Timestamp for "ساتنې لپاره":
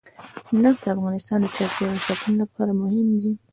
2.07-2.71